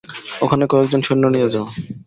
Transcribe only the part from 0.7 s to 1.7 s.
কয়েকজন সৈন্য নিয়ে যাও।